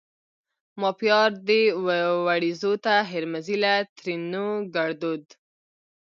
ما 0.79 0.89
پيار 1.01 1.29
دي 1.47 1.61
وړیزو 2.25 2.73
ته 2.85 2.93
هرمزي 3.11 3.57
له؛ 3.63 3.73
ترينو 3.97 4.45
ګړدود 4.75 5.23